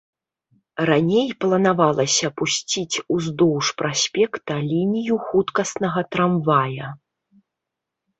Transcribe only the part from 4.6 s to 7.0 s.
лінію хуткаснага трамвая.